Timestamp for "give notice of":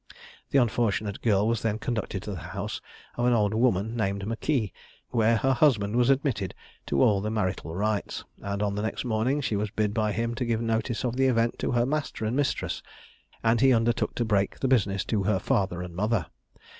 10.43-11.17